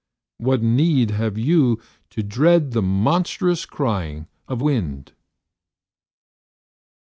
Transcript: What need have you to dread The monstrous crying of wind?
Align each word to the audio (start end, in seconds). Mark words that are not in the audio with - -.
What 0.39 0.63
need 0.63 1.11
have 1.11 1.37
you 1.37 1.79
to 2.09 2.23
dread 2.23 2.71
The 2.71 2.81
monstrous 2.81 3.67
crying 3.67 4.25
of 4.47 4.59
wind? 4.59 5.13